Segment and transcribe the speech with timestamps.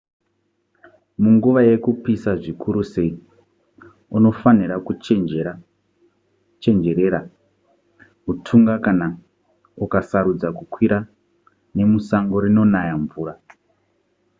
[1.21, 3.11] munguva yekupisa zvikuru sei
[4.15, 7.21] unofanira kuchenjerera
[8.25, 9.07] hutunga kana
[9.83, 10.97] ukasarudza kukwira
[11.75, 13.33] nemusango rinonaya mvura